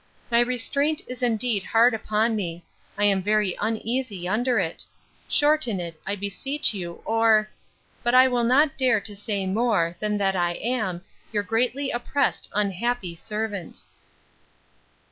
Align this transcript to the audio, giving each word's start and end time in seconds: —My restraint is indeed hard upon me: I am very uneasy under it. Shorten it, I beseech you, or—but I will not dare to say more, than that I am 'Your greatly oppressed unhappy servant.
—My 0.31 0.39
restraint 0.39 1.03
is 1.05 1.21
indeed 1.21 1.63
hard 1.63 1.93
upon 1.93 2.35
me: 2.35 2.65
I 2.97 3.03
am 3.05 3.21
very 3.21 3.55
uneasy 3.61 4.27
under 4.27 4.57
it. 4.57 4.83
Shorten 5.29 5.79
it, 5.79 6.01
I 6.07 6.15
beseech 6.15 6.73
you, 6.73 7.03
or—but 7.05 8.15
I 8.15 8.27
will 8.27 8.43
not 8.43 8.79
dare 8.79 8.99
to 8.99 9.15
say 9.15 9.45
more, 9.45 9.95
than 9.99 10.17
that 10.17 10.35
I 10.35 10.53
am 10.53 11.03
'Your 11.31 11.43
greatly 11.43 11.91
oppressed 11.91 12.49
unhappy 12.51 13.13
servant. 13.13 13.83